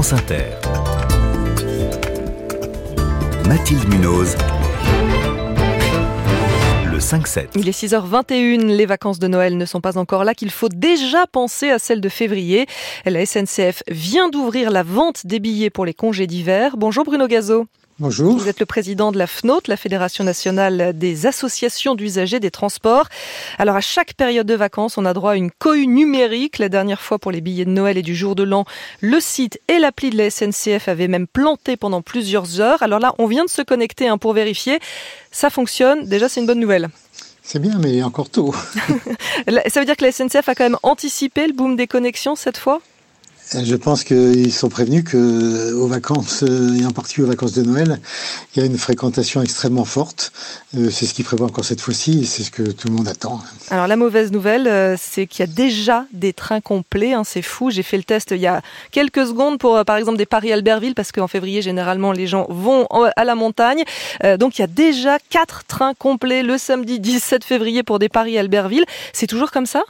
Inter. 0.00 0.46
Mathilde 3.46 3.86
Munoz. 3.90 4.34
Le 6.90 6.98
5-7. 6.98 7.48
Il 7.54 7.68
est 7.68 7.78
6h21, 7.78 8.64
les 8.64 8.86
vacances 8.86 9.18
de 9.18 9.28
Noël 9.28 9.58
ne 9.58 9.64
sont 9.66 9.82
pas 9.82 9.98
encore 9.98 10.24
là, 10.24 10.32
qu'il 10.34 10.50
faut 10.50 10.70
déjà 10.70 11.26
penser 11.26 11.68
à 11.68 11.78
celles 11.78 12.00
de 12.00 12.08
février. 12.08 12.66
La 13.04 13.26
SNCF 13.26 13.82
vient 13.88 14.30
d'ouvrir 14.30 14.70
la 14.70 14.82
vente 14.82 15.26
des 15.26 15.38
billets 15.38 15.68
pour 15.68 15.84
les 15.84 15.94
congés 15.94 16.26
d'hiver. 16.26 16.78
Bonjour 16.78 17.04
Bruno 17.04 17.26
Gazo. 17.26 17.66
Bonjour. 18.00 18.38
Vous 18.38 18.48
êtes 18.48 18.60
le 18.60 18.64
président 18.64 19.12
de 19.12 19.18
la 19.18 19.26
FNOT, 19.26 19.60
la 19.66 19.76
Fédération 19.76 20.24
nationale 20.24 20.96
des 20.96 21.26
associations 21.26 21.94
d'usagers 21.94 22.40
des 22.40 22.50
transports. 22.50 23.08
Alors 23.58 23.76
à 23.76 23.82
chaque 23.82 24.14
période 24.14 24.46
de 24.46 24.54
vacances, 24.54 24.96
on 24.96 25.04
a 25.04 25.12
droit 25.12 25.32
à 25.32 25.36
une 25.36 25.50
cohue 25.50 25.86
numérique. 25.86 26.56
La 26.56 26.70
dernière 26.70 27.02
fois 27.02 27.18
pour 27.18 27.30
les 27.30 27.42
billets 27.42 27.66
de 27.66 27.70
Noël 27.70 27.98
et 27.98 28.02
du 28.02 28.16
jour 28.16 28.34
de 28.34 28.42
l'an, 28.42 28.64
le 29.02 29.20
site 29.20 29.60
et 29.68 29.78
l'appli 29.78 30.08
de 30.08 30.16
la 30.16 30.30
SNCF 30.30 30.88
avaient 30.88 31.08
même 31.08 31.26
planté 31.26 31.76
pendant 31.76 32.00
plusieurs 32.00 32.62
heures. 32.62 32.82
Alors 32.82 33.00
là, 33.00 33.14
on 33.18 33.26
vient 33.26 33.44
de 33.44 33.50
se 33.50 33.60
connecter 33.60 34.08
hein, 34.08 34.16
pour 34.16 34.32
vérifier. 34.32 34.78
Ça 35.30 35.50
fonctionne. 35.50 36.06
Déjà, 36.06 36.30
c'est 36.30 36.40
une 36.40 36.46
bonne 36.46 36.58
nouvelle. 36.60 36.88
C'est 37.42 37.58
bien, 37.58 37.78
mais 37.78 37.92
il 37.92 37.98
est 37.98 38.02
encore 38.02 38.30
tôt. 38.30 38.54
Ça 39.68 39.80
veut 39.80 39.84
dire 39.84 39.96
que 39.96 40.04
la 40.06 40.12
SNCF 40.12 40.48
a 40.48 40.54
quand 40.54 40.64
même 40.64 40.78
anticipé 40.82 41.46
le 41.46 41.52
boom 41.52 41.76
des 41.76 41.86
connexions 41.86 42.34
cette 42.34 42.56
fois? 42.56 42.80
Je 43.52 43.74
pense 43.74 44.04
qu'ils 44.04 44.52
sont 44.52 44.68
prévenus 44.68 45.02
que 45.04 45.72
aux 45.74 45.88
vacances, 45.88 46.44
euh, 46.44 46.78
et 46.78 46.86
en 46.86 46.92
particulier 46.92 47.26
aux 47.26 47.30
vacances 47.30 47.52
de 47.52 47.62
Noël, 47.62 47.98
il 48.54 48.60
y 48.60 48.62
a 48.62 48.66
une 48.66 48.78
fréquentation 48.78 49.42
extrêmement 49.42 49.84
forte. 49.84 50.32
Euh, 50.76 50.88
c'est 50.90 51.04
ce 51.06 51.14
qu'ils 51.14 51.24
prévoient 51.24 51.48
encore 51.48 51.64
cette 51.64 51.80
fois-ci 51.80 52.20
et 52.22 52.24
c'est 52.24 52.44
ce 52.44 52.50
que 52.50 52.62
tout 52.62 52.88
le 52.88 52.94
monde 52.94 53.08
attend. 53.08 53.40
Alors 53.70 53.88
la 53.88 53.96
mauvaise 53.96 54.30
nouvelle, 54.30 54.68
euh, 54.68 54.96
c'est 54.98 55.26
qu'il 55.26 55.44
y 55.44 55.48
a 55.48 55.52
déjà 55.52 56.06
des 56.12 56.32
trains 56.32 56.60
complets. 56.60 57.12
Hein, 57.12 57.24
c'est 57.24 57.42
fou. 57.42 57.70
J'ai 57.70 57.82
fait 57.82 57.96
le 57.96 58.04
test 58.04 58.30
il 58.30 58.40
y 58.40 58.46
a 58.46 58.62
quelques 58.92 59.26
secondes 59.26 59.58
pour, 59.58 59.84
par 59.84 59.96
exemple, 59.96 60.18
des 60.18 60.26
Paris-Albertville 60.26 60.94
parce 60.94 61.10
qu'en 61.10 61.28
février, 61.28 61.60
généralement, 61.60 62.12
les 62.12 62.28
gens 62.28 62.46
vont 62.48 62.86
à 63.16 63.24
la 63.24 63.34
montagne. 63.34 63.82
donc 64.38 64.58
il 64.58 64.62
y 64.62 64.64
a 64.64 64.68
déjà 64.68 65.18
quatre 65.30 65.64
trains 65.64 65.94
complets 65.94 66.42
le 66.42 66.56
samedi 66.56 67.00
17 67.00 67.44
février 67.44 67.82
pour 67.82 67.98
des 67.98 68.08
Paris-Albertville. 68.08 68.84
C'est 69.12 69.26
toujours 69.26 69.50
comme 69.50 69.66
ça? 69.66 69.82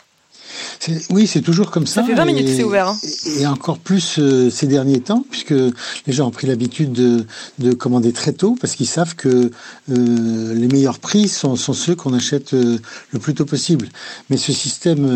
Oui, 1.11 1.27
c'est 1.27 1.41
toujours 1.41 1.71
comme 1.71 1.87
ça. 1.87 2.01
Ça 2.01 2.07
fait 2.07 2.15
20 2.15 2.25
minutes 2.25 2.47
que 2.47 2.57
c'est 2.57 2.65
ouvert. 2.65 2.89
Hein. 2.89 2.97
Et, 3.39 3.47
encore 3.47 3.79
plus 3.79 4.19
euh, 4.19 4.51
ces 4.51 4.67
derniers 4.67 5.01
temps, 5.01 5.25
puisque 5.31 5.51
les 5.51 6.13
gens 6.13 6.29
ont 6.29 6.31
pris 6.31 6.47
l'habitude 6.47 6.93
de, 6.93 7.73
commander 7.75 8.13
très 8.13 8.33
tôt, 8.33 8.57
parce 8.61 8.75
qu'ils 8.75 8.89
savent 8.89 9.15
que 9.15 9.51
euh, 9.91 10.55
les 10.55 10.69
meilleurs 10.69 10.99
prix 10.99 11.29
sont, 11.29 11.57
ceux 11.57 11.95
qu'on 11.95 12.15
achète 12.15 12.55
euh, 12.55 12.79
le 13.11 13.19
plus 13.19 13.35
tôt 13.35 13.45
possible. 13.45 13.89
Mais 14.29 14.37
ce 14.37 14.53
système 14.53 15.07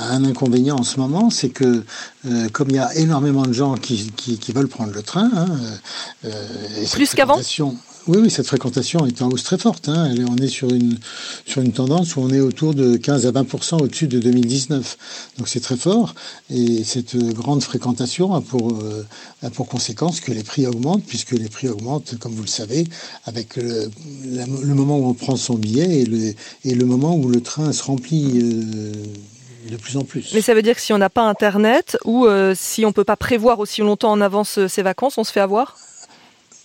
a 0.00 0.14
un 0.14 0.24
inconvénient 0.24 0.76
en 0.76 0.84
ce 0.84 1.00
moment, 1.00 1.30
c'est 1.30 1.48
que 1.48 1.82
comme 2.52 2.70
il 2.70 2.76
y 2.76 2.78
a 2.78 2.94
énormément 2.96 3.42
de 3.42 3.52
gens 3.52 3.74
qui, 3.74 4.12
veulent 4.54 4.68
prendre 4.68 4.92
le 4.92 5.02
train, 5.02 5.30
hein, 5.34 5.46
plus 6.92 7.14
qu'avant 7.14 7.40
oui, 8.08 8.18
oui, 8.22 8.30
cette 8.30 8.46
fréquentation 8.46 9.06
est 9.06 9.22
en 9.22 9.28
hausse 9.28 9.44
très 9.44 9.58
forte. 9.58 9.88
Hein. 9.88 10.12
on 10.28 10.36
est 10.36 10.48
sur 10.48 10.70
une, 10.70 10.98
sur 11.46 11.62
une 11.62 11.72
tendance 11.72 12.16
où 12.16 12.20
on 12.20 12.30
est 12.30 12.40
autour 12.40 12.74
de 12.74 12.96
15 12.96 13.26
à 13.26 13.32
20% 13.32 13.82
au-dessus 13.82 14.08
de 14.08 14.18
2019. 14.18 14.98
Donc 15.38 15.48
c'est 15.48 15.60
très 15.60 15.76
fort. 15.76 16.14
Et 16.50 16.82
cette 16.84 17.16
grande 17.16 17.62
fréquentation 17.62 18.34
a 18.34 18.40
pour, 18.40 18.72
euh, 18.72 19.06
a 19.42 19.50
pour 19.50 19.68
conséquence 19.68 20.20
que 20.20 20.32
les 20.32 20.42
prix 20.42 20.66
augmentent, 20.66 21.04
puisque 21.04 21.32
les 21.32 21.48
prix 21.48 21.68
augmentent, 21.68 22.18
comme 22.18 22.32
vous 22.32 22.42
le 22.42 22.48
savez, 22.48 22.86
avec 23.26 23.56
le, 23.56 23.88
moment 24.74 24.98
où 24.98 25.06
on 25.06 25.14
prend 25.14 25.36
son 25.36 25.54
billet 25.54 26.00
et 26.00 26.04
le, 26.04 26.34
et 26.64 26.74
le 26.74 26.84
moment 26.84 27.14
où 27.14 27.28
le 27.28 27.40
train 27.40 27.72
se 27.72 27.84
remplit. 27.84 28.40
Euh, 28.42 28.92
de 29.70 29.76
plus 29.76 29.96
en 29.96 30.02
plus. 30.02 30.34
Mais 30.34 30.40
ça 30.40 30.54
veut 30.54 30.62
dire 30.62 30.74
que 30.74 30.80
si 30.80 30.92
on 30.92 30.98
n'a 30.98 31.08
pas 31.08 31.22
Internet 31.22 31.96
ou 32.04 32.26
euh, 32.26 32.52
si 32.56 32.84
on 32.84 32.88
ne 32.88 32.92
peut 32.92 33.04
pas 33.04 33.14
prévoir 33.14 33.60
aussi 33.60 33.80
longtemps 33.80 34.10
en 34.10 34.20
avance 34.20 34.66
ses 34.66 34.82
vacances, 34.82 35.18
on 35.18 35.24
se 35.24 35.30
fait 35.30 35.38
avoir? 35.38 35.76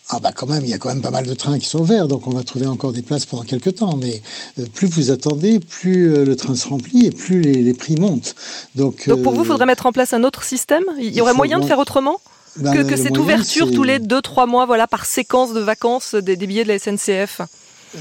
Ah 0.10 0.20
bah 0.22 0.32
quand 0.34 0.48
même, 0.48 0.64
il 0.64 0.70
y 0.70 0.74
a 0.74 0.78
quand 0.78 0.88
même 0.88 1.02
pas 1.02 1.12
mal 1.12 1.26
de 1.26 1.34
trains 1.34 1.60
qui 1.60 1.66
sont 1.66 1.84
verts, 1.84 2.08
donc 2.08 2.28
on 2.28 2.32
va 2.32 2.44
trouver 2.44 2.66
encore 2.66 2.94
des 2.94 3.02
places 3.02 3.26
pendant 3.26 3.44
quelques 3.44 3.76
temps. 3.76 3.98
Mais 3.98 4.22
euh, 4.58 4.66
plus 4.74 4.88
vous 4.88 5.12
attendez, 5.12 5.60
plus 5.60 6.14
euh, 6.14 6.24
le 6.24 6.36
train 6.38 6.56
se 6.56 6.68
remplit 6.68 7.08
et 7.08 7.12
plus 7.12 7.42
les, 7.42 7.74
prix 7.74 7.98
montent. 7.98 8.36
Donc, 8.76 9.08
donc 9.10 9.22
pour 9.22 9.34
vous, 9.34 9.42
il 9.42 9.46
euh, 9.46 9.48
faudrait 9.50 9.66
mettre 9.66 9.86
en 9.86 9.92
place 9.92 10.14
un 10.14 10.24
autre 10.24 10.44
système? 10.44 10.84
Il 11.00 11.14
y 11.14 11.20
aurait 11.20 11.34
moyen 11.34 11.60
de 11.60 11.66
faire 11.66 11.80
autrement? 11.80 12.22
Ben, 12.56 12.88
que, 12.88 12.96
cette 12.96 13.18
ouverture 13.18 13.70
tous 13.72 13.84
les 13.84 14.00
2-3 14.00 14.48
mois, 14.48 14.66
voilà, 14.66 14.88
par 14.88 15.06
séquence 15.06 15.54
de 15.54 15.60
vacances 15.60 16.16
des, 16.16 16.38
des 16.38 16.48
billets 16.48 16.64
de 16.64 16.70
la 16.70 16.80
SNCF 16.80 17.42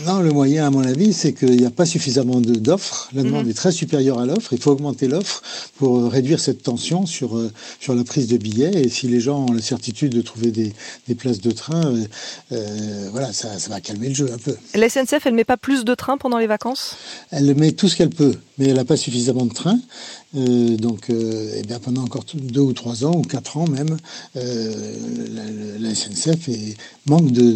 non, 0.04 0.20
le 0.20 0.30
moyen, 0.30 0.66
à 0.66 0.70
mon 0.70 0.84
avis, 0.84 1.12
c'est 1.12 1.32
qu'il 1.32 1.56
n'y 1.56 1.64
a 1.64 1.70
pas 1.70 1.86
suffisamment 1.86 2.41
d'offres. 2.41 3.08
La 3.14 3.22
demande 3.22 3.44
mhm. 3.44 3.50
est 3.50 3.54
très 3.54 3.70
supérieure 3.70 4.19
à 4.19 4.26
l'offre. 4.26 4.52
Il 4.52 4.60
faut 4.60 4.72
augmenter 4.72 5.06
l'offre 5.06 5.42
pour 5.76 5.98
euh, 5.98 6.08
réduire 6.08 6.41
cette 6.41 6.62
tension 6.62 7.06
sur, 7.06 7.36
euh, 7.36 7.52
sur 7.78 7.94
la 7.94 8.02
prise 8.02 8.26
de 8.26 8.36
billets. 8.36 8.72
Et 8.74 8.88
si 8.88 9.06
les 9.06 9.20
gens 9.20 9.47
ont 9.47 9.52
la 9.52 9.62
certitude 9.62 10.12
de 10.12 10.22
trouver 10.22 10.50
des, 10.50 10.74
des 11.06 11.14
places 11.14 11.41
de 11.41 11.52
train, 11.52 11.94
euh, 12.52 13.08
voilà, 13.12 13.32
ça, 13.32 13.58
ça, 13.58 13.70
va 13.70 13.80
calmer 13.80 14.08
le 14.08 14.14
jeu 14.14 14.30
un 14.32 14.38
peu. 14.38 14.56
La 14.74 14.88
SNCF, 14.88 15.24
elle 15.24 15.32
ne 15.32 15.36
met 15.36 15.44
pas 15.44 15.56
plus 15.56 15.84
de 15.84 15.94
trains 15.94 16.18
pendant 16.18 16.38
les 16.38 16.48
vacances? 16.48 16.97
Elle 17.30 17.54
met 17.54 17.72
tout 17.72 17.88
ce 17.88 17.97
qu'elle 17.97 18.10
peut, 18.10 18.34
mais 18.58 18.68
elle 18.68 18.76
n'a 18.76 18.84
pas 18.84 18.96
suffisamment 18.96 19.46
de 19.46 19.52
trains. 19.52 19.78
Euh, 20.36 20.76
donc, 20.76 21.08
euh, 21.08 21.52
eh 21.56 21.62
bien, 21.62 21.78
pendant 21.78 22.02
encore 22.02 22.24
deux 22.34 22.60
ou 22.60 22.72
trois 22.72 23.04
ans, 23.04 23.12
ou 23.14 23.22
quatre 23.22 23.56
ans 23.56 23.66
même, 23.68 23.96
euh, 24.36 24.96
la, 25.80 25.94
SNCF 25.94 26.50
manque 27.06 27.30
de, 27.32 27.52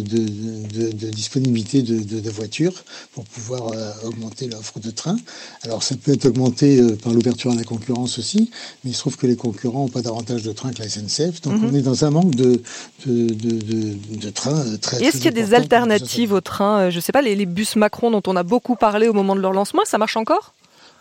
disponibilité 1.11 1.81
de, 1.81 2.29
voitures 2.29 2.83
pour 3.13 3.25
pouvoir 3.25 3.71
augmenter 4.05 4.47
l'offre 4.47 4.79
de 4.79 4.89
trains. 4.89 5.17
Alors, 5.63 5.83
ça 5.83 5.95
peut 5.95 6.13
être 6.13 6.25
augmenté 6.25 6.81
par 7.03 7.13
l'ouverture 7.13 7.51
à 7.51 7.55
la 7.55 7.63
concurrence 7.63 8.17
aussi, 8.17 8.49
mais 8.83 8.91
il 8.91 8.93
se 8.93 8.99
trouve 8.99 9.17
que 9.17 9.27
les 9.27 9.35
concurrents 9.35 9.81
n'ont 9.81 9.89
pas 9.89 10.01
davantage 10.01 10.43
de 10.43 10.51
trains 10.53 10.71
que 10.71 10.81
la 10.81 10.89
SNCF. 10.89 11.41
Donc, 11.41 11.59
mhm. 11.59 11.69
on 11.69 11.75
est 11.75 11.81
dans 11.81 12.05
un 12.05 12.09
manque 12.09 12.33
de, 12.35 12.61
de, 13.05 14.29
trains 14.29 14.63
très. 14.77 15.03
Est-ce 15.03 15.17
qu'il 15.17 15.25
y 15.25 15.27
a 15.27 15.31
des 15.31 15.53
alternatives 15.53 16.31
aux 16.31 16.41
trains 16.41 16.89
Je 16.89 16.95
ne 16.95 17.01
sais 17.01 17.11
pas, 17.11 17.21
les 17.21 17.45
bus 17.45 17.75
Macron 17.75 18.11
dont 18.11 18.23
on 18.27 18.35
a 18.35 18.43
beaucoup 18.43 18.75
parlé 18.75 19.07
au 19.07 19.13
moment 19.13 19.35
de 19.35 19.41
leur 19.41 19.53
lancement, 19.53 19.81
ça 19.85 19.97
marche 19.97 20.15
encore? 20.15 20.53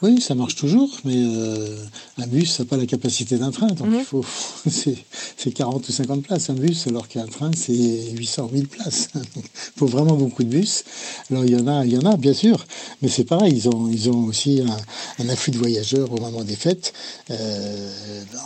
Oui, 0.02 0.18
ça 0.20 0.34
marche 0.34 0.54
toujours, 0.54 0.88
mais 1.04 1.16
euh, 1.16 1.76
un 2.16 2.26
bus, 2.26 2.52
ça 2.52 2.62
n'a 2.62 2.68
pas 2.68 2.78
la 2.78 2.86
capacité 2.86 3.36
d'un 3.36 3.50
train. 3.50 3.66
Donc, 3.66 3.88
il 3.92 4.02
faut, 4.02 4.24
c'est 4.66 5.52
40 5.52 5.86
ou 5.86 5.92
50 5.92 6.22
places, 6.22 6.48
un 6.48 6.54
bus, 6.54 6.86
alors 6.86 7.06
qu'un 7.06 7.26
train, 7.26 7.50
c'est 7.54 8.10
800 8.12 8.50
000 8.52 8.66
places. 8.66 9.10
il 9.36 9.42
faut 9.76 9.86
vraiment 9.86 10.14
beaucoup 10.14 10.42
de 10.42 10.48
bus. 10.48 10.84
Alors, 11.30 11.44
il 11.44 11.50
y 11.50 11.56
en 11.56 11.66
a, 11.66 11.84
il 11.84 11.92
y 11.92 11.98
en 11.98 12.10
a, 12.10 12.16
bien 12.16 12.32
sûr, 12.32 12.64
mais 13.02 13.08
c'est 13.08 13.24
pareil, 13.24 13.52
ils 13.54 13.68
ont, 13.68 13.88
ils 13.88 14.08
ont 14.08 14.24
aussi 14.24 14.62
un, 15.18 15.28
afflux 15.28 15.52
de 15.52 15.58
voyageurs 15.58 16.10
au 16.10 16.18
moment 16.18 16.44
des 16.44 16.56
fêtes, 16.56 16.94
euh, 17.30 17.90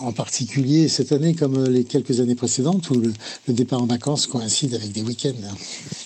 en 0.01 0.13
particulier 0.13 0.89
cette 0.89 1.13
année, 1.13 1.35
comme 1.35 1.69
les 1.69 1.85
quelques 1.85 2.19
années 2.19 2.35
précédentes, 2.35 2.91
où 2.91 2.95
le, 3.01 3.13
départ 3.47 3.81
en 3.81 3.87
vacances 3.87 4.27
coïncide 4.27 4.75
avec 4.75 4.91
des 4.91 5.03
week-ends. 5.03 5.31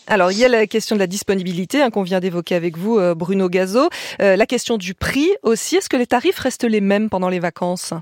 Alors, 0.06 0.30
il 0.30 0.38
y 0.38 0.44
a 0.44 0.48
la 0.48 0.66
question 0.66 0.94
de 0.94 1.00
la 1.00 1.06
disponibilité 1.06 1.80
hein, 1.80 1.88
qu'on 1.88 2.03
vient 2.03 2.20
d'évoquer 2.20 2.54
avec 2.54 2.76
vous, 2.76 2.98
euh, 2.98 3.15
Bruno 3.15 3.48
Gazo. 3.48 3.88
la 4.19 4.47
question 4.47 4.76
du 4.76 4.92
prix 4.92 5.30
aussi, 5.43 5.76
est-ce 5.76 5.88
que 5.88 5.97
les 5.97 6.06
tarifs 6.06 6.38
restent 6.38 6.65
les 6.65 6.81
mêmes 6.81 7.10
pendant 7.10 7.28
les 7.28 7.41
vacances? 7.41 7.93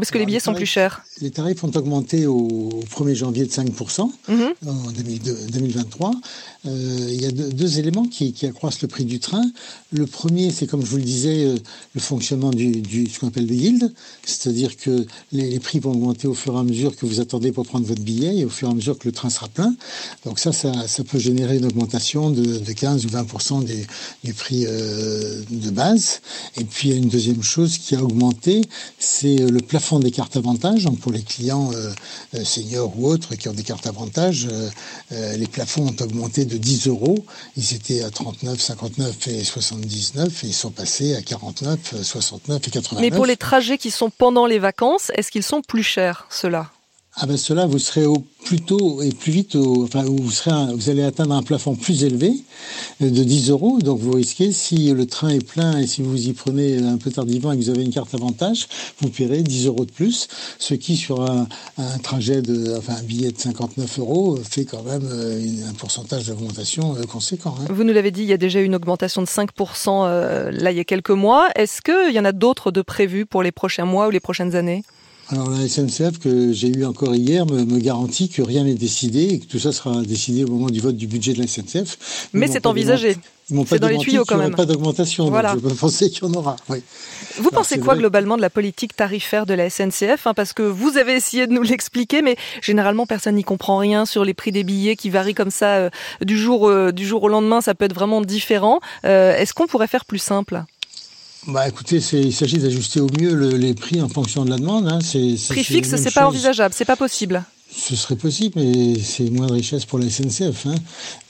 Est-ce 0.00 0.12
que 0.12 0.18
les 0.18 0.26
billets 0.26 0.40
sont 0.40 0.54
plus 0.54 0.66
chers 0.66 1.02
Les 1.20 1.30
tarifs 1.30 1.62
ont 1.64 1.70
augmenté 1.70 2.26
au 2.26 2.70
1er 2.90 3.14
janvier 3.14 3.44
de 3.44 3.50
5% 3.50 4.10
mhm. 4.28 4.54
en 4.66 4.90
2023. 4.90 6.12
Euh, 6.64 7.08
il 7.10 7.20
y 7.20 7.26
a 7.26 7.30
deux, 7.30 7.78
éléments 7.78 8.06
qui, 8.06 8.34
accroissent 8.46 8.80
le 8.82 8.88
prix 8.88 9.04
du 9.04 9.18
train. 9.18 9.44
Le 9.90 10.06
premier, 10.06 10.50
c'est 10.50 10.66
comme 10.66 10.84
je 10.84 10.90
vous 10.90 10.96
le 10.96 11.02
disais, 11.02 11.44
euh, 11.44 11.56
le 11.94 12.00
fonctionnement 12.00 12.50
du, 12.50 13.06
ce 13.06 13.18
qu'on 13.18 13.28
appelle 13.28 13.46
le 13.46 13.54
yield, 13.54 13.92
c'est-à-dire 14.24 14.76
que 14.76 15.04
les, 15.32 15.58
prix 15.58 15.80
vont 15.80 15.90
augmenter 15.90 16.26
au 16.28 16.34
fur 16.34 16.54
et 16.54 16.58
à 16.58 16.62
mesure 16.62 16.96
que 16.96 17.04
vous 17.04 17.20
attendez 17.20 17.52
pour 17.52 17.66
prendre 17.66 17.86
votre 17.86 18.02
billet 18.02 18.38
et 18.38 18.44
au 18.44 18.48
fur 18.48 18.68
et 18.68 18.70
à 18.70 18.74
mesure 18.74 18.98
que 18.98 19.08
le 19.08 19.12
train 19.12 19.28
sera 19.28 19.48
plein. 19.48 19.74
Donc 20.24 20.38
ça, 20.38 20.52
ça, 20.52 21.04
peut 21.04 21.18
générer 21.18 21.58
une 21.58 21.66
augmentation 21.66 22.30
de, 22.30 22.72
15 22.72 23.06
ou 23.06 23.08
20% 23.08 23.66
du 24.24 24.34
prix 24.34 24.64
euh, 24.66 25.42
de 25.50 25.70
base. 25.70 26.20
Et 26.56 26.64
puis 26.64 26.88
il 26.88 26.90
y 26.92 26.94
a 26.94 26.96
une 26.96 27.08
deuxième 27.08 27.42
chose 27.42 27.76
qui 27.76 27.94
a 27.96 28.02
augmenté, 28.02 28.62
c'est 28.98 29.36
le 29.36 29.60
plafond 29.60 29.81
des 30.00 30.10
cartes 30.10 30.36
avantages. 30.36 30.84
Donc 30.84 31.00
pour 31.00 31.12
les 31.12 31.22
clients 31.22 31.70
seniors 32.44 32.92
ou 32.98 33.08
autres 33.08 33.34
qui 33.34 33.48
ont 33.48 33.52
des 33.52 33.62
cartes 33.62 33.86
avantages, 33.86 34.48
les 35.10 35.46
plafonds 35.46 35.88
ont 35.88 36.02
augmenté 36.02 36.44
de 36.44 36.56
10 36.56 36.86
euros. 36.88 37.24
Ils 37.56 37.74
étaient 37.74 38.02
à 38.02 38.10
39, 38.10 38.60
59 38.60 39.28
et 39.28 39.44
79 39.44 40.44
et 40.44 40.46
ils 40.46 40.54
sont 40.54 40.70
passés 40.70 41.14
à 41.14 41.22
49, 41.22 42.02
69 42.02 42.68
et 42.68 42.70
89. 42.70 43.00
Mais 43.00 43.10
pour 43.10 43.26
les 43.26 43.36
trajets 43.36 43.78
qui 43.78 43.90
sont 43.90 44.10
pendant 44.10 44.46
les 44.46 44.58
vacances, 44.58 45.10
est-ce 45.14 45.30
qu'ils 45.30 45.42
sont 45.42 45.62
plus 45.62 45.82
chers, 45.82 46.26
ceux-là? 46.30 46.70
Ah 47.16 47.26
ben 47.26 47.36
cela, 47.36 47.66
vous 47.66 47.78
serez 47.78 48.06
au 48.06 48.24
plus 48.46 48.62
tôt 48.62 49.02
et 49.02 49.10
plus 49.10 49.32
vite, 49.32 49.54
enfin 49.54 50.02
vous, 50.02 50.30
serez 50.30 50.72
vous 50.74 50.88
allez 50.88 51.02
atteindre 51.02 51.34
un 51.34 51.42
plafond 51.42 51.74
plus 51.74 52.04
élevé 52.04 52.32
euh, 53.02 53.10
de 53.10 53.22
10 53.22 53.50
euros. 53.50 53.78
Donc 53.80 54.00
vous 54.00 54.12
risquez, 54.12 54.50
si 54.50 54.90
le 54.90 55.06
train 55.06 55.28
est 55.28 55.46
plein 55.46 55.78
et 55.78 55.86
si 55.86 56.00
vous 56.00 56.28
y 56.28 56.32
prenez 56.32 56.78
un 56.78 56.96
peu 56.96 57.10
tardivement 57.10 57.52
et 57.52 57.58
que 57.58 57.62
vous 57.62 57.68
avez 57.68 57.84
une 57.84 57.92
carte 57.92 58.14
avantage, 58.14 58.66
vous 59.00 59.10
paierez 59.10 59.42
10 59.42 59.66
euros 59.66 59.84
de 59.84 59.92
plus, 59.92 60.26
ce 60.58 60.72
qui 60.72 60.96
sur 60.96 61.20
un, 61.20 61.46
trajet 62.02 62.40
de, 62.40 62.76
enfin 62.78 62.94
un 62.94 63.02
billet 63.02 63.30
de 63.30 63.38
59 63.38 63.98
euros 63.98 64.38
fait 64.42 64.64
quand 64.64 64.82
même 64.82 65.06
euh, 65.10 65.68
un 65.68 65.74
pourcentage 65.74 66.26
d'augmentation 66.28 66.96
euh, 66.96 67.02
conséquent. 67.02 67.54
Hein. 67.60 67.66
Vous 67.68 67.84
nous 67.84 67.92
l'avez 67.92 68.10
dit, 68.10 68.22
il 68.22 68.28
y 68.28 68.32
a 68.32 68.38
déjà 68.38 68.60
une 68.60 68.74
augmentation 68.74 69.20
de 69.20 69.26
5% 69.26 70.50
là 70.50 70.70
il 70.70 70.76
y 70.76 70.80
a 70.80 70.84
quelques 70.84 71.10
mois. 71.10 71.48
Est-ce 71.56 71.82
qu'il 71.82 72.14
y 72.14 72.18
en 72.18 72.24
a 72.24 72.32
d'autres 72.32 72.70
de 72.70 72.80
prévus 72.80 73.26
pour 73.26 73.42
les 73.42 73.52
prochains 73.52 73.84
mois 73.84 74.08
ou 74.08 74.10
les 74.10 74.20
prochaines 74.20 74.56
années? 74.56 74.82
Alors 75.32 75.48
la 75.48 75.66
SNCF 75.66 76.18
que 76.18 76.52
j'ai 76.52 76.68
eu 76.68 76.84
encore 76.84 77.14
hier 77.14 77.46
me, 77.46 77.78
garantit 77.78 78.28
que 78.28 78.42
rien 78.42 78.64
n'est 78.64 78.74
décidé 78.74 79.22
et 79.22 79.38
que 79.38 79.46
tout 79.46 79.58
ça 79.58 79.72
sera 79.72 80.02
décidé 80.02 80.44
au 80.44 80.48
moment 80.48 80.68
du 80.68 80.80
vote 80.80 80.96
du 80.96 81.06
budget 81.06 81.32
de 81.32 81.38
la 81.40 81.46
SNCF. 81.46 82.28
Mais 82.34 82.48
c'est 82.48 82.66
envisagé. 82.66 83.16
C'est 83.66 83.78
dans 83.78 83.88
les 83.88 83.96
tuyaux 83.96 84.24
quand 84.26 84.36
même. 84.36 84.54
pas 84.54 84.66
d'augmentation, 84.66 85.30
voilà. 85.30 85.56
je 85.56 85.74
pensais 85.74 86.10
qu'il 86.10 86.24
y 86.24 86.26
en 86.26 86.34
aura. 86.34 86.56
Vous 87.38 87.50
pensez 87.50 87.78
quoi 87.78 87.96
globalement 87.96 88.36
de 88.36 88.42
la 88.42 88.50
politique 88.50 88.94
tarifaire 88.94 89.46
de 89.46 89.54
la 89.54 89.70
SNCF 89.70 90.26
hein, 90.26 90.34
Parce 90.34 90.52
que 90.52 90.62
vous 90.62 90.98
avez 90.98 91.14
essayé 91.14 91.46
de 91.46 91.52
nous 91.52 91.62
l'expliquer, 91.72 92.20
mais 92.20 92.36
généralement 92.60 93.06
personne 93.06 93.36
n'y 93.36 93.44
comprend 93.44 93.78
rien 93.78 94.04
sur 94.04 94.26
les 94.26 94.34
prix 94.34 94.52
des 94.52 94.64
billets 94.64 94.96
qui 94.96 95.08
varient 95.08 95.34
comme 95.34 95.50
ça 95.50 95.76
euh, 95.76 95.90
du, 96.22 96.36
jour, 96.36 96.68
euh, 96.68 96.92
du 96.92 97.06
jour 97.06 97.22
au 97.22 97.28
lendemain. 97.28 97.62
Ça 97.62 97.74
peut 97.74 97.86
être 97.86 97.94
vraiment 97.94 98.20
différent. 98.20 98.80
Euh, 99.06 99.34
est-ce 99.36 99.54
qu'on 99.54 99.66
pourrait 99.66 99.86
faire 99.86 100.04
plus 100.04 100.18
simple? 100.18 100.62
Bah 101.48 101.68
écoutez, 101.68 101.96
il 101.96 102.32
s'agit 102.32 102.58
d'ajuster 102.58 103.00
au 103.00 103.08
mieux 103.18 103.56
les 103.56 103.74
prix 103.74 104.00
en 104.00 104.08
fonction 104.08 104.44
de 104.44 104.50
la 104.50 104.58
demande. 104.58 104.86
Hein. 104.86 105.00
prix 105.00 105.64
fixe, 105.64 105.96
c'est 105.96 106.14
pas 106.14 106.26
envisageable, 106.26 106.72
c'est 106.76 106.84
pas 106.84 106.96
possible. 106.96 107.44
Ce 107.74 107.96
serait 107.96 108.16
possible, 108.16 108.60
mais 108.60 109.00
c'est 109.00 109.30
moins 109.30 109.46
de 109.46 109.54
richesse 109.54 109.86
pour 109.86 109.98
la 109.98 110.08
SNCF. 110.08 110.66
Hein. 110.66 110.74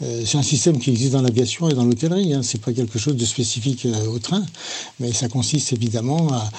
Euh, 0.03 0.23
c'est 0.27 0.37
un 0.37 0.43
système 0.43 0.79
qui 0.81 0.91
existe 0.91 1.13
dans 1.13 1.23
l'aviation 1.23 1.71
et 1.71 1.75
dans 1.75 1.85
l'hôtellerie. 1.85 2.35
Hein. 2.35 2.41
C'est 2.43 2.61
pas 2.61 2.73
quelque 2.73 2.99
chose 2.99 3.17
de 3.17 3.25
spécifique 3.25 3.87
euh, 3.87 4.07
au 4.09 4.19
train, 4.19 4.45
mais 4.99 5.13
ça 5.13 5.29
consiste 5.29 5.73
évidemment 5.73 6.29
à, 6.33 6.51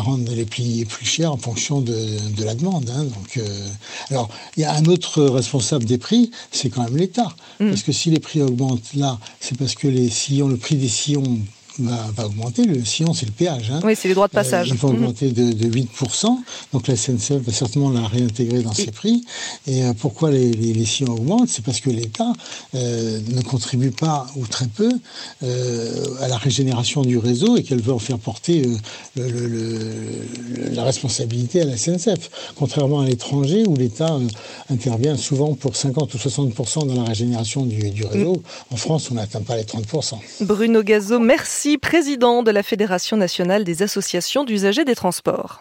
rendre 0.00 0.30
les 0.34 0.44
prix 0.44 0.84
plus 0.84 1.06
chers 1.06 1.32
en 1.32 1.38
fonction 1.38 1.80
de, 1.80 2.44
la 2.44 2.54
demande. 2.54 2.90
Hein. 2.90 3.04
Donc, 3.04 3.38
euh, 3.38 3.68
alors, 4.10 4.28
il 4.56 4.62
y 4.62 4.64
a 4.64 4.74
un 4.74 4.84
autre 4.84 5.22
responsable 5.22 5.84
des 5.84 5.96
prix, 5.96 6.30
c'est 6.50 6.68
quand 6.68 6.82
même 6.82 6.96
l'État, 6.96 7.34
mmh. 7.58 7.68
parce 7.68 7.82
que 7.82 7.92
si 7.92 8.10
les 8.10 8.20
prix 8.20 8.42
augmentent 8.42 8.92
là, 8.94 9.18
c'est 9.40 9.56
parce 9.56 9.74
que 9.74 9.88
les 9.88 10.10
sillons, 10.10 10.48
le 10.48 10.58
prix 10.58 10.74
des 10.74 10.88
sillons 10.88 11.38
va, 11.78 12.26
augmenter. 12.26 12.64
Le 12.64 12.84
sillon, 12.84 13.14
c'est 13.14 13.26
le 13.26 13.32
péage. 13.32 13.70
Hein. 13.70 13.80
Oui, 13.84 13.94
c'est 13.96 14.08
les 14.08 14.14
droits 14.14 14.28
de 14.28 14.32
passage. 14.32 14.68
il 14.68 14.74
va 14.74 14.88
mhm. 14.88 14.94
augmenter 14.94 15.30
de, 15.30 15.68
8%. 15.68 16.36
Donc 16.72 16.88
la 16.88 16.96
SNCF 16.96 17.32
va 17.32 17.52
certainement 17.52 17.90
la 17.90 18.06
réintégrer 18.06 18.62
dans 18.62 18.72
ses 18.72 18.90
prix. 18.90 19.24
Et 19.66 19.84
euh, 19.84 19.92
pourquoi 19.98 20.30
les, 20.30 20.50
les, 20.52 20.84
sillons 20.84 21.14
augmentent? 21.14 21.48
C'est 21.48 21.64
parce 21.64 21.80
que 21.80 21.90
l'État 21.90 22.32
euh, 22.74 23.20
ne 23.28 23.42
contribue 23.42 23.90
pas, 23.90 24.26
ou 24.36 24.46
très 24.46 24.66
peu, 24.66 24.90
euh, 25.42 26.04
à 26.20 26.28
la 26.28 26.36
régénération 26.36 27.02
du 27.02 27.18
réseau 27.18 27.56
et 27.56 27.62
qu'elle 27.62 27.82
veut 27.82 27.92
en 27.92 27.98
faire 27.98 28.18
porter 28.18 28.68
la 29.16 30.84
responsabilité 30.84 31.62
à 31.62 31.64
la 31.64 31.76
SNCF. 31.76 32.52
Contrairement 32.56 33.00
à 33.00 33.06
l'étranger, 33.06 33.64
où 33.66 33.76
l'État 33.76 34.18
intervient 34.70 35.16
souvent 35.16 35.54
pour 35.54 35.76
50 35.76 36.12
ou 36.14 36.18
60% 36.18 36.86
dans 36.86 37.02
la 37.02 37.08
régénération 37.08 37.64
du, 37.64 37.90
du 37.90 38.04
réseau. 38.04 38.34
Mm. 38.36 38.74
En 38.74 38.76
France, 38.76 39.10
on 39.10 39.14
n'atteint 39.14 39.42
pas 39.42 39.56
les 39.56 39.64
30%. 39.64 40.14
Bruno 40.42 40.82
Gazo, 40.82 41.18
merci 41.18 41.61
président 41.78 42.42
de 42.42 42.50
la 42.50 42.62
Fédération 42.62 43.16
nationale 43.16 43.64
des 43.64 43.82
associations 43.82 44.44
d'usagers 44.44 44.84
des 44.84 44.94
transports. 44.94 45.50